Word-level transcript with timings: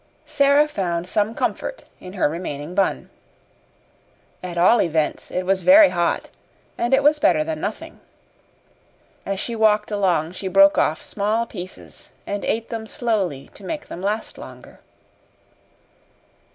Sara 0.25 0.67
found 0.67 1.07
some 1.07 1.35
comfort 1.35 1.83
in 1.99 2.13
her 2.13 2.27
remaining 2.27 2.73
bun. 2.73 3.11
At 4.41 4.57
all 4.57 4.81
events, 4.81 5.29
it 5.29 5.45
was 5.45 5.61
very 5.61 5.89
hot, 5.89 6.31
and 6.75 6.91
it 6.95 7.03
was 7.03 7.19
better 7.19 7.43
than 7.43 7.61
nothing. 7.61 7.99
As 9.27 9.39
she 9.39 9.55
walked 9.55 9.91
along 9.91 10.31
she 10.31 10.47
broke 10.47 10.79
off 10.79 11.03
small 11.03 11.45
pieces 11.45 12.11
and 12.25 12.43
ate 12.43 12.69
them 12.69 12.87
slowly 12.87 13.51
to 13.53 13.63
make 13.63 13.89
them 13.89 14.01
last 14.01 14.39
longer. 14.39 14.79